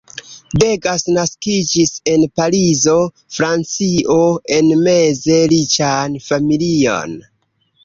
[0.61, 2.97] Degas naskiĝis en Parizo,
[3.37, 4.17] Francio,
[4.57, 7.17] en meze riĉan familion.